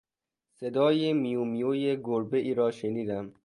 [0.59, 3.33] صدای میومیوی گربهای را شنیدیم.